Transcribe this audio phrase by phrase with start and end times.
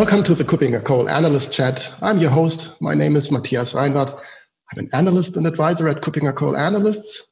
[0.00, 1.92] Welcome to the KuppingerCole Analyst Chat.
[2.00, 2.74] I'm your host.
[2.80, 4.18] My name is Matthias Reinwarth.
[4.72, 7.26] I'm an analyst and advisor at KuppingerCole Analysts.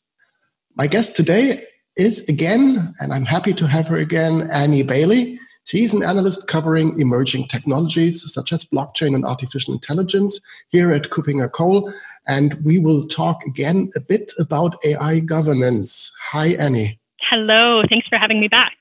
[0.76, 1.64] My guest today
[1.96, 5.40] is again, and I'm happy to have her again, Annie Bailey.
[5.64, 11.90] She's an analyst covering emerging technologies such as blockchain and artificial intelligence here at KuppingerCole.
[12.26, 16.12] And we will talk again a bit about AI governance.
[16.20, 17.00] Hi, Annie.
[17.22, 17.82] Hello.
[17.88, 18.74] Thanks for having me back.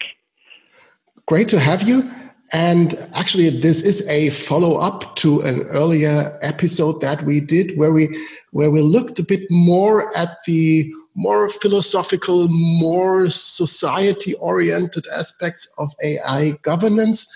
[1.26, 2.12] Great to have you.
[2.54, 7.92] And actually, this is a follow up to an earlier episode that we did where
[7.92, 8.08] we
[8.52, 15.92] where we looked a bit more at the more philosophical, more society oriented aspects of
[16.04, 17.28] AI governance.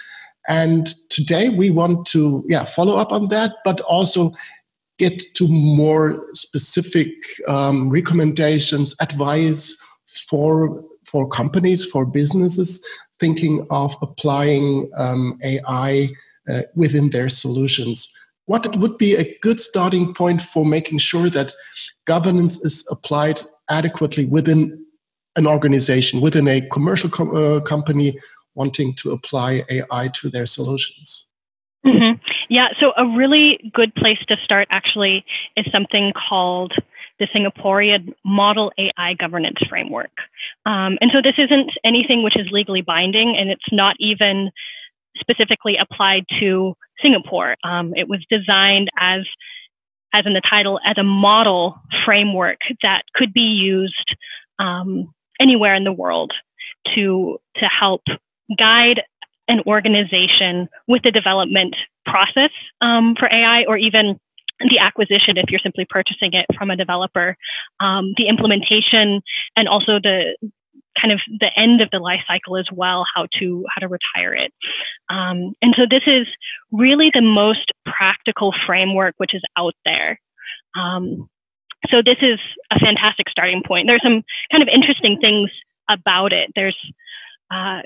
[0.47, 4.31] And today we want to yeah, follow up on that, but also
[4.97, 7.09] get to more specific
[7.47, 9.75] um, recommendations, advice
[10.05, 12.81] for for companies, for businesses
[13.21, 16.09] thinking of applying um, AI
[16.49, 18.11] uh, within their solutions.
[18.45, 21.53] What would be a good starting point for making sure that
[22.05, 24.83] governance is applied adequately within
[25.37, 28.19] an organization, within a commercial com- uh, company
[28.55, 31.27] wanting to apply AI to their solutions?
[31.85, 32.21] Mm-hmm.
[32.49, 35.23] Yeah, so a really good place to start actually
[35.55, 36.73] is something called
[37.21, 40.09] the Singaporean Model AI Governance Framework.
[40.65, 44.49] Um, and so this isn't anything which is legally binding, and it's not even
[45.19, 47.55] specifically applied to Singapore.
[47.63, 49.21] Um, it was designed as
[50.13, 54.15] as in the title, as a model framework that could be used
[54.59, 56.33] um, anywhere in the world
[56.95, 58.01] to to help
[58.57, 59.03] guide
[59.47, 62.49] an organization with the development process
[62.81, 64.19] um, for AI, or even
[64.69, 67.35] the acquisition if you're simply purchasing it from a developer,
[67.79, 69.21] um, the implementation,
[69.55, 70.35] and also the
[70.99, 74.33] kind of the end of the life cycle as well how to how to retire
[74.33, 74.53] it.
[75.09, 76.27] Um, and so this is
[76.71, 80.19] really the most practical framework which is out there.
[80.75, 81.29] Um,
[81.89, 82.39] so this is
[82.71, 83.87] a fantastic starting point.
[83.87, 85.49] There's some kind of interesting things
[85.89, 86.51] about it.
[86.55, 86.77] There's
[87.51, 87.81] uh,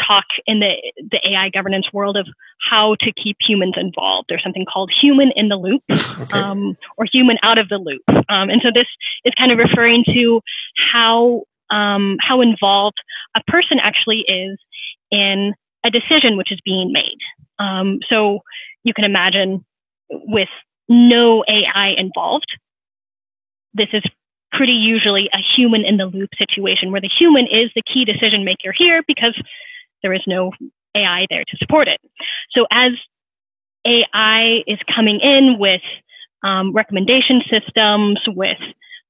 [0.00, 0.76] talk in the
[1.10, 2.28] the AI governance world of
[2.60, 4.26] how to keep humans involved.
[4.28, 6.38] There's something called human in the loop okay.
[6.38, 8.86] um, or human out of the loop, um, and so this
[9.24, 10.40] is kind of referring to
[10.76, 12.98] how um, how involved
[13.36, 14.58] a person actually is
[15.10, 15.54] in
[15.84, 17.18] a decision which is being made.
[17.58, 18.40] Um, so
[18.84, 19.64] you can imagine
[20.10, 20.48] with
[20.88, 22.56] no AI involved,
[23.74, 24.02] this is
[24.60, 28.44] pretty usually a human in the loop situation where the human is the key decision
[28.44, 29.34] maker here because
[30.02, 30.52] there is no
[30.94, 31.98] AI there to support it.
[32.54, 32.90] So as
[33.86, 35.80] AI is coming in with
[36.42, 38.58] um, recommendation systems, with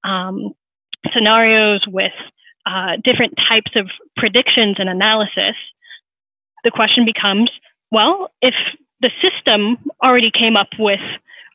[0.04, 0.52] um,
[1.12, 2.12] scenarios, with
[2.64, 5.56] uh, different types of predictions and analysis,
[6.62, 7.50] the question becomes
[7.90, 8.54] well, if
[9.00, 11.00] the system already came up with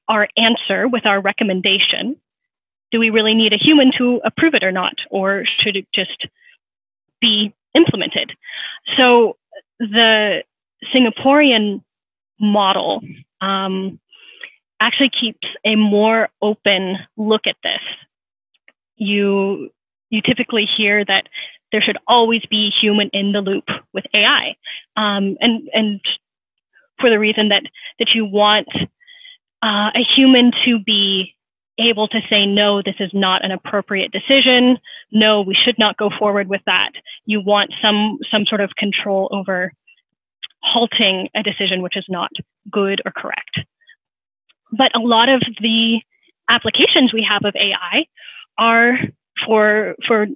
[0.09, 2.17] our answer, with our recommendation,
[2.91, 5.00] do we really need a human to approve it or not?
[5.09, 6.28] Or should it just
[7.19, 8.35] be implemented?
[8.96, 9.38] So
[9.79, 10.44] the
[10.94, 11.81] Singaporean
[12.40, 13.01] model
[13.41, 14.00] um,
[14.79, 17.81] actually keeps a more open look at this.
[18.97, 19.72] You
[20.09, 21.28] you typically hear that
[21.72, 24.56] there should always be human in the loop with AI,
[24.96, 26.02] um, and and
[27.00, 27.63] for the reason that
[28.00, 28.67] that you want
[29.62, 31.35] uh, a human to be
[31.78, 34.78] able to say no, this is not an appropriate decision.
[35.12, 36.91] No, we should not go forward with that.
[37.25, 39.74] You want some some sort of control over
[40.62, 42.31] halting a decision which is not
[42.72, 43.59] good or correct.
[44.72, 46.02] But a lot of the
[46.50, 48.08] applications we have of AI
[48.58, 48.97] are
[49.46, 50.28] for for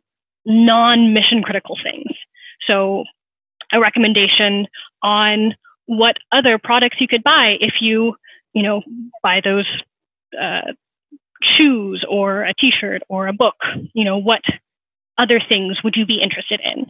[0.45, 2.11] non-mission critical things.
[2.67, 3.05] So
[3.71, 4.67] a recommendation
[5.01, 5.55] on
[5.85, 8.15] what other products you could buy if you,
[8.53, 8.83] you know,
[9.23, 9.65] buy those
[10.39, 10.73] uh,
[11.41, 13.55] shoes or a t-shirt or a book.
[13.93, 14.41] You know, what
[15.17, 16.89] other things would you be interested in?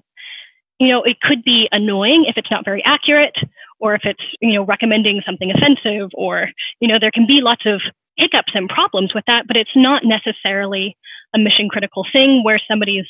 [0.79, 3.37] You know, it could be annoying if it's not very accurate
[3.79, 6.49] or if it's, you know, recommending something offensive or,
[6.79, 7.81] you know, there can be lots of
[8.15, 10.95] hiccups and problems with that, but it's not necessarily
[11.33, 13.07] a mission critical thing where somebody's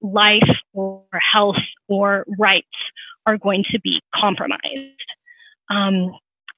[0.00, 1.58] life or health
[1.88, 2.66] or rights
[3.26, 5.04] are going to be compromised.
[5.70, 6.12] Um,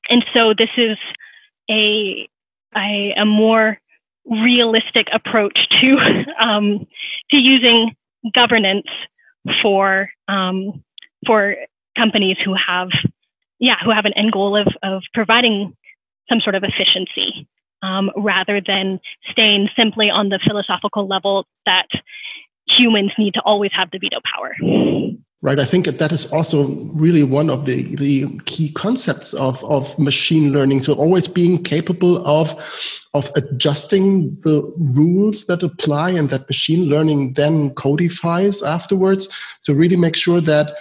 [0.08, 0.98] and so this is
[1.70, 2.28] a,
[2.76, 3.78] a, a more
[4.26, 6.86] realistic approach to um,
[7.30, 7.94] to using
[8.32, 8.86] governance
[9.62, 10.82] for um,
[11.26, 11.56] for
[11.96, 12.90] companies who have
[13.58, 15.76] yeah who have an end goal of of providing
[16.30, 17.48] some sort of efficiency
[17.82, 19.00] um, rather than
[19.30, 21.88] staying simply on the philosophical level that
[22.68, 24.54] humans need to always have the veto power.
[25.42, 25.58] Right?
[25.58, 30.52] I think that is also really one of the, the key concepts of, of machine
[30.52, 30.82] learning.
[30.82, 32.56] So always being capable of
[33.12, 39.28] of adjusting the rules that apply and that machine learning then codifies afterwards.
[39.62, 40.76] So really make sure that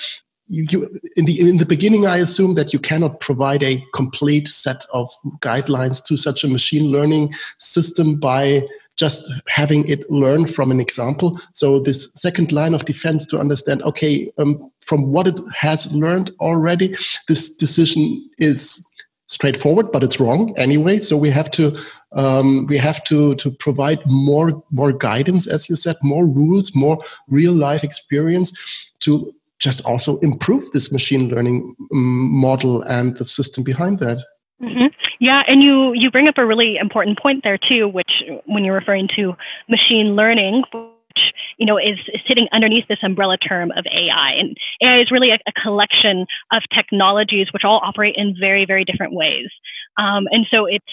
[0.47, 4.47] you, you, in the in the beginning i assume that you cannot provide a complete
[4.47, 5.07] set of
[5.41, 8.63] guidelines to such a machine learning system by
[8.99, 11.39] just having it learn from an example.
[11.53, 16.31] So this second line of defense to understand, okay, um, from what it has learned
[16.41, 16.97] already,
[17.29, 18.85] this decision is
[19.27, 20.99] straightforward, but it's wrong anyway.
[20.99, 21.77] So we have to
[22.11, 26.97] um, we have to to provide more more guidance, as you said, more rules, more
[27.27, 28.51] real life experience
[28.99, 34.17] to just also improve this machine learning um, model and the system behind that.
[34.61, 34.87] Mm-hmm.
[35.19, 38.75] Yeah, and you you bring up a really important point there too, which when you're
[38.75, 39.35] referring to
[39.67, 44.57] machine learning, which you know is, is sitting underneath this umbrella term of AI, and
[44.81, 49.13] AI is really a, a collection of technologies which all operate in very very different
[49.13, 49.49] ways,
[49.97, 50.85] um, and so it's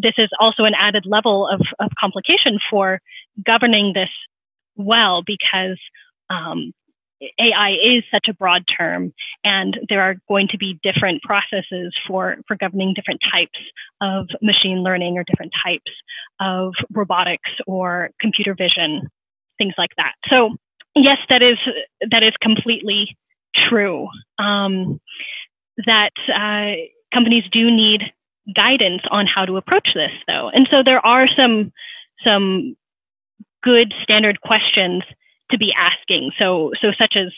[0.00, 3.00] this is also an added level of, of complication for
[3.44, 4.10] governing this
[4.76, 5.78] well because
[6.30, 6.72] um,
[7.38, 9.12] AI is such a broad term,
[9.42, 13.58] and there are going to be different processes for, for governing different types
[14.00, 15.90] of machine learning or different types
[16.40, 19.08] of robotics or computer vision,
[19.58, 20.14] things like that.
[20.28, 20.56] So,
[20.94, 21.58] yes, that is
[22.10, 23.16] that is completely
[23.54, 24.08] true.
[24.38, 25.00] Um,
[25.86, 26.72] that uh,
[27.12, 28.12] companies do need
[28.54, 31.72] guidance on how to approach this, though, and so there are some
[32.24, 32.76] some
[33.62, 35.02] good standard questions
[35.54, 36.32] to be asking.
[36.38, 37.32] So, so such as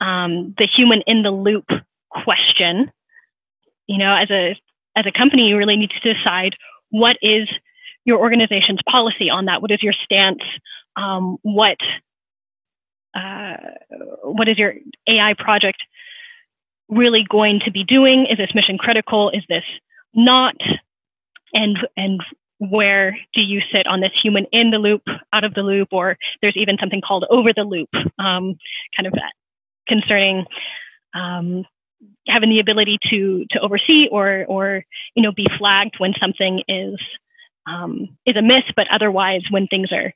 [0.00, 1.70] um, the human in the loop
[2.10, 2.90] question.
[3.86, 4.56] You know, as a
[4.96, 6.56] as a company, you really need to decide
[6.90, 7.48] what is
[8.04, 9.62] your organization's policy on that.
[9.62, 10.42] What is your stance?
[10.96, 11.78] Um, what
[13.14, 13.56] uh,
[14.22, 14.74] what is your
[15.06, 15.82] AI project
[16.88, 18.26] really going to be doing?
[18.26, 19.30] Is this mission critical?
[19.30, 19.64] Is this
[20.14, 20.56] not?
[21.52, 22.20] And and
[22.60, 25.02] where do you sit on this human in the loop,
[25.32, 28.54] out of the loop, or there's even something called over the loop, um,
[28.96, 29.14] kind of
[29.88, 30.44] concerning
[31.14, 31.64] um,
[32.28, 34.84] having the ability to to oversee or or
[35.14, 37.00] you know be flagged when something is
[37.66, 40.12] um, is amiss, but otherwise when things are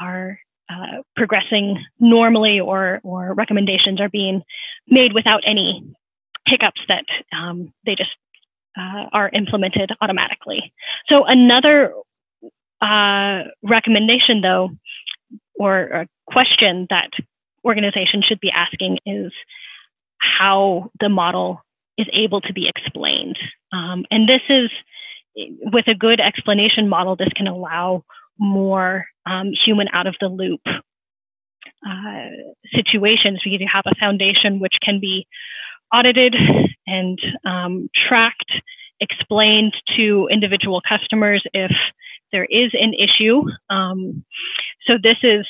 [0.00, 0.38] are
[0.70, 4.42] uh, progressing normally or or recommendations are being
[4.86, 5.94] made without any
[6.46, 7.04] hiccups that
[7.36, 8.10] um, they just
[8.76, 10.72] uh, are implemented automatically.
[11.08, 11.94] So another
[12.80, 14.70] uh, recommendation, though,
[15.58, 17.10] or a question that
[17.64, 19.32] organizations should be asking is
[20.18, 21.62] how the model
[21.96, 23.38] is able to be explained.
[23.72, 24.70] Um, and this is,
[25.72, 28.04] with a good explanation model, this can allow
[28.38, 30.60] more um, human out of the loop
[31.86, 32.28] uh,
[32.72, 35.26] situations because you have a foundation which can be
[35.92, 36.36] audited
[36.86, 38.60] and um, tracked,
[39.00, 41.76] explained to individual customers if
[42.32, 43.42] there is an issue.
[43.70, 44.24] Um,
[44.86, 45.46] so this is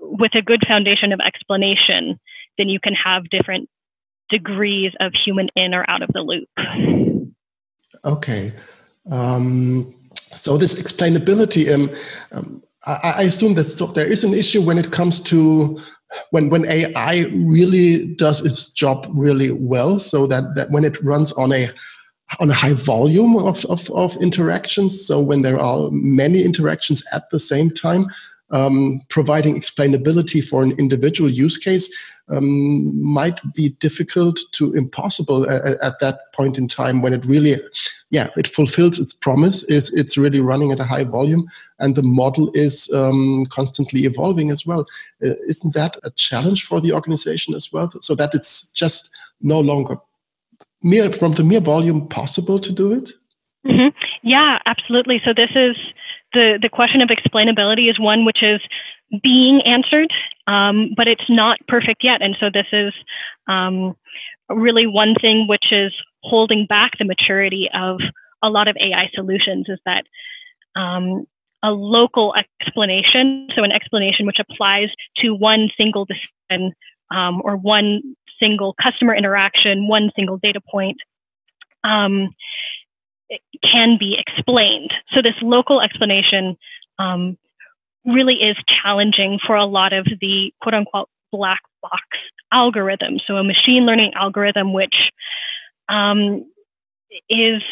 [0.00, 2.18] with a good foundation of explanation,
[2.58, 3.68] then you can have different
[4.30, 6.48] degrees of human in or out of the loop.
[8.04, 8.52] Okay.
[9.10, 11.90] Um, so this explainability, um,
[12.32, 15.80] um I, I, assume that so there is an issue when it comes to
[16.30, 21.32] when when AI really does its job really well, so that, that when it runs
[21.32, 21.68] on a
[22.40, 27.28] on a high volume of, of, of interactions, so when there are many interactions at
[27.30, 28.06] the same time,
[28.54, 31.90] um, providing explainability for an individual use case
[32.28, 37.56] um, might be difficult to impossible at, at, that point in time when it really,
[38.10, 39.62] yeah, it fulfills its promise.
[39.64, 41.46] Is it's really running at a high volume,
[41.80, 44.86] and the model is um, constantly evolving as well.
[45.22, 47.92] Uh, isn't that a challenge for the organization as well?
[48.00, 49.10] So that it's just
[49.42, 49.96] no longer
[50.82, 53.12] mere from the mere volume possible to do it.
[53.66, 53.96] Mm-hmm.
[54.22, 55.20] Yeah, absolutely.
[55.24, 55.76] So this is
[56.34, 58.60] the the question of explainability is one which is
[59.22, 60.12] being answered,
[60.46, 62.20] um, but it's not perfect yet.
[62.22, 62.92] And so this is
[63.46, 63.96] um,
[64.48, 68.00] really one thing which is holding back the maturity of
[68.42, 70.04] a lot of AI solutions is that
[70.76, 71.26] um,
[71.62, 76.74] a local explanation, so an explanation which applies to one single decision
[77.10, 80.98] um, or one single customer interaction, one single data point,
[81.84, 82.28] um,
[83.62, 84.92] can be explained.
[85.12, 86.56] So this local explanation
[86.98, 87.36] um,
[88.04, 92.02] really is challenging for a lot of the quote unquote black box
[92.52, 93.18] algorithm.
[93.26, 95.10] So a machine learning algorithm which
[95.88, 96.50] um,
[97.28, 97.62] is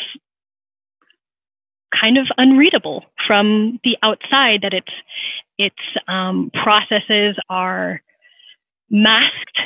[1.95, 4.93] kind of unreadable from the outside that its
[5.59, 5.77] its
[6.09, 8.03] um, processes are
[8.91, 9.61] masked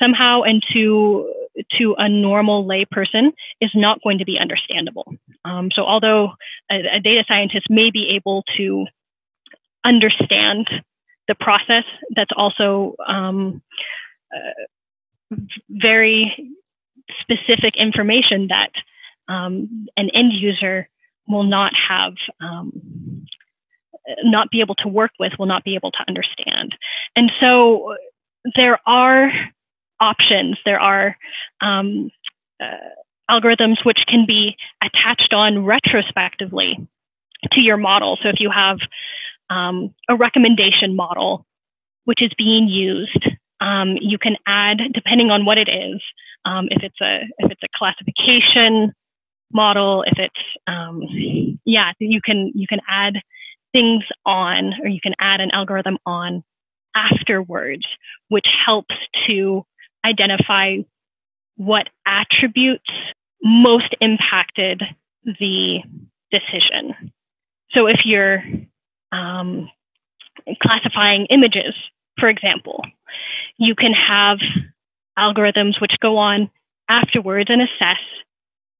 [0.00, 1.32] somehow and to
[1.72, 5.14] to a normal lay person is not going to be understandable.
[5.44, 6.32] Um, so although
[6.70, 8.86] a, a, data scientist may be able to
[9.84, 10.70] understand
[11.28, 13.62] the process, that's also um,
[14.34, 15.36] uh,
[15.68, 16.54] very
[17.20, 18.70] specific information that
[19.28, 20.88] um, an end user
[21.28, 23.26] will not have um,
[24.22, 26.76] not be able to work with will not be able to understand
[27.14, 27.94] and so
[28.56, 29.30] there are
[30.00, 30.58] options.
[30.64, 31.16] There are
[31.60, 32.10] um,
[32.60, 32.76] uh,
[33.30, 36.88] algorithms which can be attached on retrospectively
[37.52, 38.18] to your model.
[38.22, 38.78] So if you have
[39.48, 41.46] um, a recommendation model
[42.04, 43.28] which is being used
[43.60, 46.00] um, you can add depending on what it is
[46.44, 48.92] um, if it's a if it's a classification
[49.52, 51.02] model, if it's um,
[51.64, 53.20] yeah, you can you can add
[53.72, 56.42] things on, or you can add an algorithm on
[56.94, 57.86] afterwards,
[58.28, 58.94] which helps
[59.26, 59.64] to
[60.04, 60.78] identify
[61.56, 62.90] what attributes
[63.42, 64.82] most impacted
[65.38, 65.80] the
[66.30, 67.12] decision.
[67.72, 68.42] So if you're
[69.12, 69.68] um,
[70.62, 71.74] classifying images,
[72.18, 72.84] for example,
[73.58, 74.38] you can have
[75.18, 76.50] algorithms which go on
[76.88, 77.98] afterwards and assess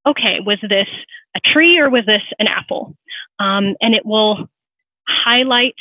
[0.06, 0.88] okay, was this
[1.36, 2.96] a tree or was this an apple?
[3.38, 4.48] Um, and it will
[5.08, 5.78] highlight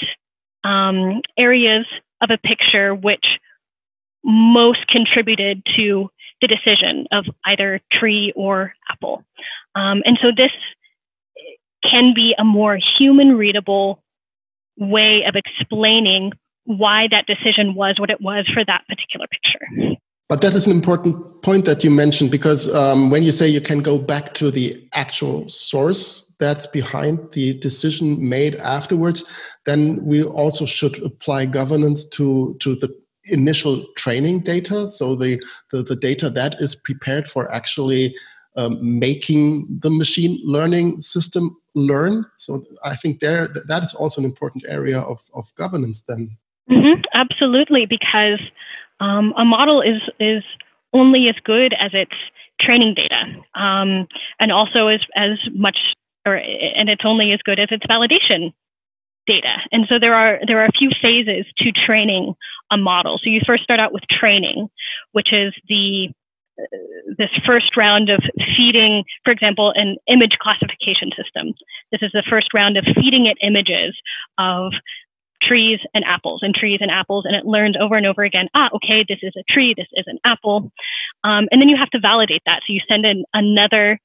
[0.63, 1.85] um, areas
[2.21, 3.39] of a picture which
[4.23, 6.09] most contributed to
[6.41, 9.23] the decision of either tree or apple.
[9.75, 10.51] Um, and so this
[11.83, 14.03] can be a more human readable
[14.77, 16.33] way of explaining
[16.65, 19.97] why that decision was what it was for that particular picture.
[20.29, 23.61] But that is an important point that you mentioned because um, when you say you
[23.61, 29.25] can go back to the actual source that's behind the decision made afterwards,
[29.65, 32.95] then we also should apply governance to to the
[33.31, 34.87] initial training data.
[34.87, 38.15] So the the, the data that is prepared for actually
[38.55, 42.25] um, making the machine learning system learn.
[42.35, 46.37] So I think there that is also an important area of, of governance then.
[46.69, 48.41] Mm-hmm, absolutely, because
[48.99, 50.43] um, a model is is
[50.93, 52.15] only as good as its
[52.59, 54.07] training data, um,
[54.39, 55.95] and also as as much,
[56.25, 58.53] or and it's only as good as its validation
[59.29, 59.61] data.
[59.71, 62.33] And so there are there are a few phases to training
[62.71, 63.19] a model.
[63.19, 64.69] So you first start out with training,
[65.11, 66.09] which is the
[67.17, 68.19] this first round of
[68.55, 71.53] feeding, for example, an image classification system.
[71.91, 73.95] This is the first round of feeding it images
[74.37, 74.73] of
[75.41, 78.69] trees and apples and trees and apples and it learns over and over again ah
[78.73, 80.69] okay this is a tree this is an apple
[81.23, 83.97] um, and then you have to validate that so you send in another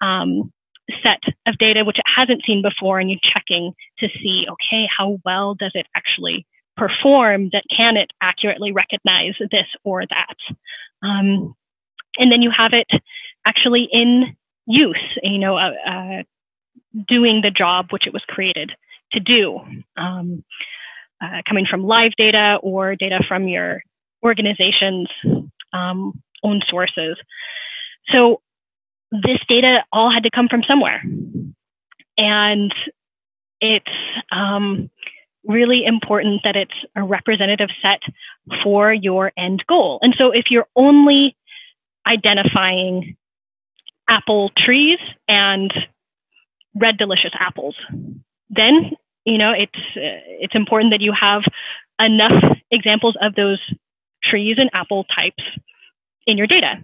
[0.00, 0.52] um,
[1.02, 5.18] set of data which it hasn't seen before and you're checking to see okay how
[5.24, 10.36] well does it actually perform that can it accurately recognize this or that
[11.02, 11.54] um,
[12.18, 12.88] and then you have it
[13.44, 16.22] actually in use you know uh, uh,
[17.08, 18.72] doing the job which it was created
[19.12, 19.60] to do,
[19.96, 20.44] um,
[21.20, 23.82] uh, coming from live data or data from your
[24.22, 25.08] organization's
[25.72, 27.16] um, own sources.
[28.08, 28.40] So
[29.22, 31.02] this data all had to come from somewhere.
[32.18, 32.74] And
[33.60, 33.84] it's
[34.32, 34.90] um,
[35.44, 38.02] really important that it's a representative set
[38.62, 39.98] for your end goal.
[40.02, 41.36] And so if you're only
[42.06, 43.16] identifying
[44.08, 45.72] apple trees and
[46.74, 47.76] red delicious apples,
[48.50, 48.92] then
[49.24, 51.42] you know it's uh, it's important that you have
[52.00, 53.58] enough examples of those
[54.22, 55.42] trees and apple types
[56.26, 56.82] in your data.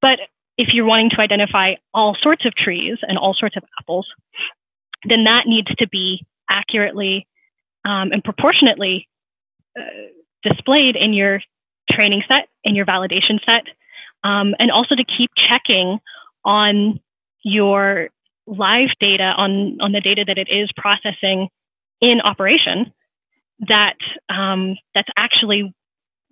[0.00, 0.20] But
[0.60, 4.06] if you're wanting to identify all sorts of trees and all sorts of apples,
[5.04, 7.26] then that needs to be accurately
[7.86, 9.08] um, and proportionately
[9.78, 9.82] uh,
[10.42, 11.40] displayed in your
[11.90, 13.64] training set, in your validation set,
[14.22, 15.98] um, and also to keep checking
[16.44, 17.00] on
[17.42, 18.10] your
[18.46, 21.48] live data on, on the data that it is processing
[22.02, 22.92] in operation
[23.68, 23.96] that
[24.28, 25.72] um, that's actually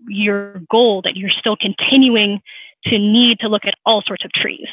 [0.07, 2.41] your goal that you're still continuing
[2.85, 4.69] to need to look at all sorts of trees.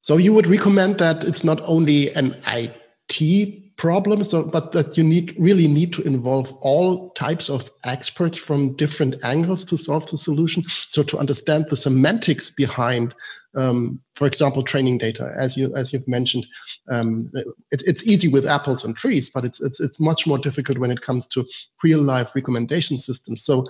[0.00, 5.02] So you would recommend that it's not only an IT problem so but that you
[5.02, 10.18] need really need to involve all types of experts from different angles to solve the
[10.18, 13.14] solution so to understand the semantics behind
[13.56, 16.46] um, for example training data as you as you've mentioned
[16.92, 17.28] um,
[17.72, 20.92] it, it's easy with apples and trees but it's, it's it's much more difficult when
[20.92, 21.44] it comes to
[21.82, 23.66] real life recommendation systems so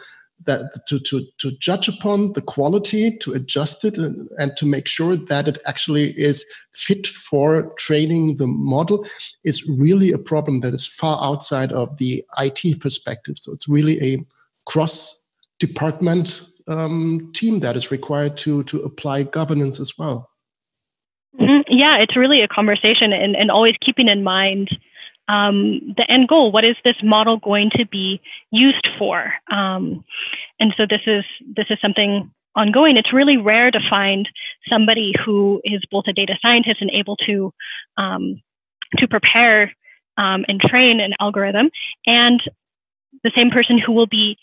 [0.47, 4.87] that to, to, to judge upon the quality, to adjust it, and, and to make
[4.87, 9.07] sure that it actually is fit for training the model
[9.45, 13.39] is really a problem that is far outside of the IT perspective.
[13.39, 14.25] So it's really a
[14.67, 15.27] cross
[15.59, 20.31] department um, team that is required to to apply governance as well.
[21.39, 21.73] Mm-hmm.
[21.73, 24.79] Yeah, it's really a conversation, and, and always keeping in mind
[25.29, 26.53] um, the end goal.
[26.53, 29.33] What is this model going to be used for?
[29.51, 30.05] Um,
[30.61, 31.25] and so this is
[31.57, 32.97] this is something ongoing.
[32.97, 34.29] It's really rare to find
[34.69, 37.53] somebody who is both a data scientist and able to
[37.97, 38.43] um,
[38.99, 39.73] to prepare
[40.17, 41.71] um, and train an algorithm,
[42.07, 42.41] and
[43.23, 44.37] the same person who will be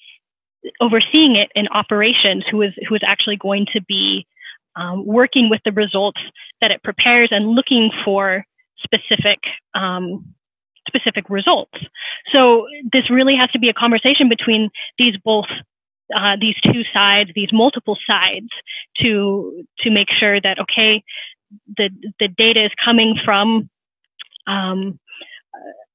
[0.80, 4.26] overseeing it in operations, who is who is actually going to be
[4.76, 6.22] um, working with the results
[6.62, 8.46] that it prepares and looking for
[8.84, 9.40] specific
[9.74, 10.34] um,
[10.88, 11.78] specific results.
[12.34, 15.48] So this really has to be a conversation between these both
[16.14, 18.50] uh, these two sides, these multiple sides,
[19.00, 21.04] to to make sure that okay,
[21.78, 23.70] the the data is coming from
[24.48, 25.00] um,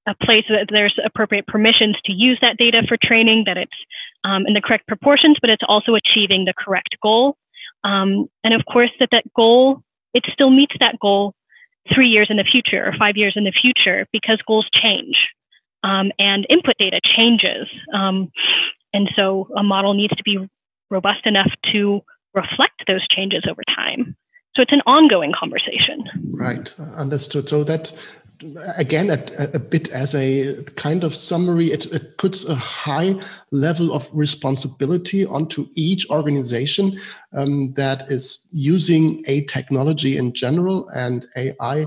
[0.07, 3.77] a place that there's appropriate permissions to use that data for training, that it's
[4.25, 7.37] um, in the correct proportions, but it's also achieving the correct goal.
[7.85, 9.83] Um, and of course, that that goal
[10.15, 11.35] it still meets that goal
[11.93, 15.29] three years in the future or five years in the future because goals change
[15.83, 17.69] um, and input data changes.
[17.93, 18.31] Um,
[18.93, 20.49] and so a model needs to be
[20.91, 22.01] robust enough to
[22.35, 24.17] reflect those changes over time.
[24.55, 26.05] So it's an ongoing conversation.
[26.31, 27.49] Right, understood.
[27.49, 27.93] So that
[28.77, 29.19] again a,
[29.55, 33.15] a, bit as a kind of summary it, it, puts a high
[33.51, 37.01] level of responsibility onto each organization
[37.33, 41.87] um, that is using a technology in general and ai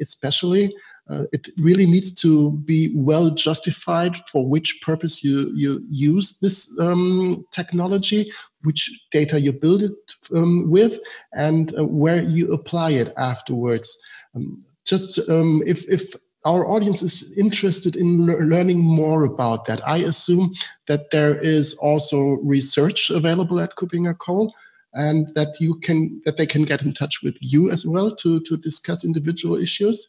[0.00, 0.74] especially
[1.10, 6.78] uh, it really needs to be well justified for which purpose you, you use this
[6.80, 8.30] um, technology,
[8.62, 9.94] which data you build it
[10.36, 10.98] um, with,
[11.32, 13.96] and uh, where you apply it afterwards.
[14.34, 19.80] Um, just um, if if our audience is interested in le learning more about that,
[19.86, 20.54] I assume
[20.86, 24.50] that there is also research available at KuppingerCole
[24.94, 28.40] and that you can that they can get in touch with you as well to
[28.40, 30.08] to discuss individual issues.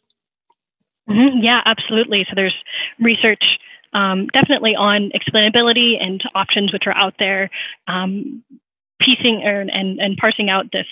[1.08, 1.42] Mm -hmm.
[1.42, 2.24] Yeah, absolutely.
[2.24, 2.58] So there's
[2.98, 3.58] research
[3.92, 7.50] um, definitely on explainability and options which are out there,
[7.86, 8.42] um,
[8.98, 10.86] piecing and, and and parsing out this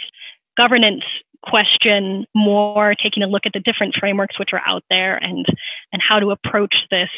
[0.57, 1.05] governance
[1.43, 5.47] question more taking a look at the different frameworks which are out there and
[5.93, 7.11] and how to approach this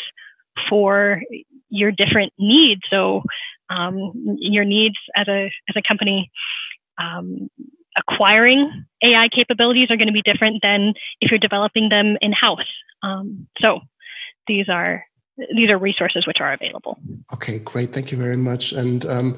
[0.68, 1.22] for
[1.70, 2.82] your different needs.
[2.90, 3.22] So
[3.70, 6.30] um, your needs as a as a company
[6.98, 7.48] um,
[7.96, 12.70] acquiring ai capabilities are going to be different than if you're developing them in house
[13.02, 13.80] um, so
[14.46, 15.04] these are
[15.54, 16.98] these are resources which are available
[17.32, 19.36] okay great thank you very much and um,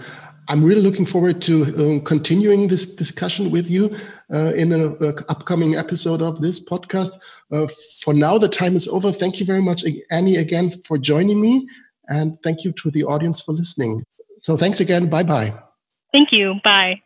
[0.48, 3.96] I'm really looking forward to uh, continuing this discussion with you
[4.34, 4.96] uh, in an
[5.28, 7.10] upcoming episode of this podcast.
[7.52, 7.68] Uh,
[8.02, 9.12] for now, the time is over.
[9.12, 11.68] Thank you very much, Annie, again for joining me.
[12.08, 14.04] And thank you to the audience for listening.
[14.42, 15.08] So thanks again.
[15.08, 15.54] Bye bye.
[16.12, 16.60] Thank you.
[16.64, 17.00] Bye.